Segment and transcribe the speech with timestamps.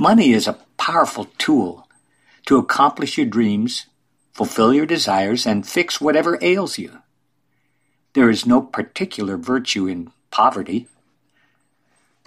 [0.00, 1.88] Money is a powerful tool
[2.46, 3.86] to accomplish your dreams,
[4.32, 7.02] fulfill your desires, and fix whatever ails you.
[8.12, 10.86] There is no particular virtue in poverty.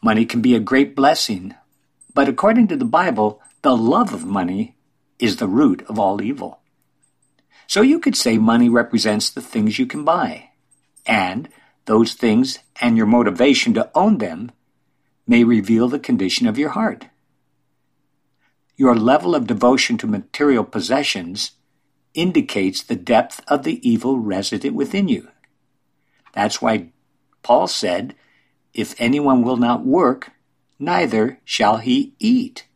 [0.00, 1.54] Money can be a great blessing,
[2.14, 4.74] but according to the Bible, the love of money
[5.18, 6.60] is the root of all evil.
[7.66, 10.52] So you could say money represents the things you can buy,
[11.04, 11.50] and
[11.84, 14.52] those things and your motivation to own them
[15.26, 17.04] may reveal the condition of your heart.
[18.78, 21.50] Your level of devotion to material possessions
[22.14, 25.28] indicates the depth of the evil resident within you.
[26.32, 26.90] That's why
[27.42, 28.14] Paul said,
[28.72, 30.30] If anyone will not work,
[30.78, 32.68] neither shall he eat.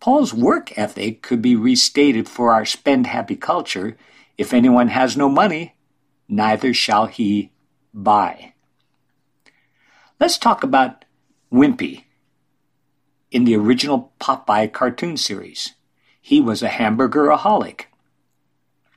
[0.00, 3.98] Paul's work ethic could be restated for our spend happy culture
[4.38, 5.74] if anyone has no money,
[6.26, 7.52] neither shall he
[7.92, 8.54] buy.
[10.18, 11.04] Let's talk about
[11.52, 12.04] Wimpy
[13.30, 15.74] in the original Popeye cartoon series.
[16.20, 17.84] He was a hamburgeraholic.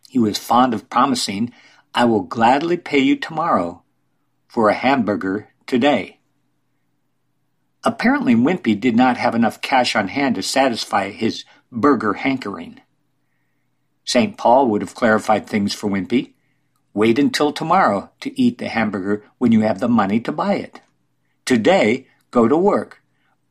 [0.10, 1.52] He was fond of promising,
[1.96, 3.84] I will gladly pay you tomorrow
[4.48, 6.20] for a hamburger today.
[7.84, 12.80] Apparently, Wimpy did not have enough cash on hand to satisfy his burger hankering.
[14.06, 14.38] St.
[14.38, 16.34] Paul would have clarified things for Wimpy.
[16.94, 20.82] Wait until tomorrow to eat the hamburger when you have the money to buy it.
[21.46, 23.02] Today, go to work,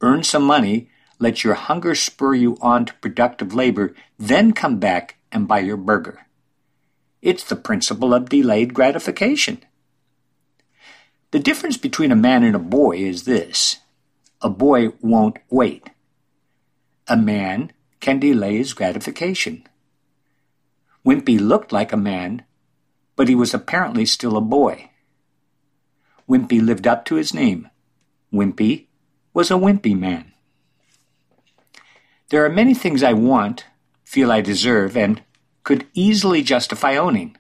[0.03, 5.17] earn some money, let your hunger spur you on to productive labor, then come back
[5.31, 6.27] and buy your burger.
[7.23, 9.63] It's the principle of delayed gratification.
[11.31, 13.79] The difference between a man and a boy is this
[14.43, 15.89] a boy won't wait.
[17.07, 19.67] A man can delay his gratification.
[21.07, 22.45] Wimpy looked like a man,
[23.15, 24.91] but he was apparently still a boy.
[26.29, 27.69] Wimpy lived up to his name.
[28.33, 28.87] Wimpy
[29.35, 30.33] was a wimpy man.
[32.29, 33.67] There are many things I want,
[34.05, 35.23] feel I deserve, and
[35.65, 37.37] could easily justify owning,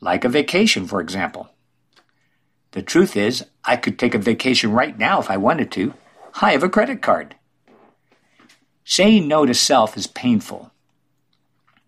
[0.00, 1.50] like a vacation, for example.
[2.72, 5.94] The truth is, I could take a vacation right now if I wanted to.
[6.40, 7.34] I have a credit card.
[8.84, 10.70] Saying no to self is painful.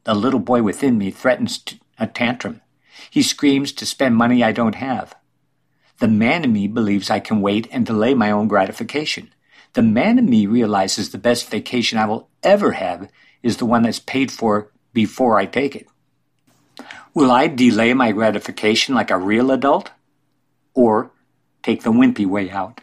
[0.05, 1.65] The little boy within me threatens
[1.99, 2.61] a tantrum.
[3.11, 5.15] He screams to spend money I don't have.
[6.03, 9.33] The man in me believes I can wait and delay my own gratification.
[9.75, 13.09] The man in me realizes the best vacation I will ever have
[13.45, 15.87] is the one that's paid for before I take it.
[17.15, 19.93] Will I delay my gratification like a real adult?
[20.75, 21.13] Or
[21.63, 22.81] take the wimpy way out?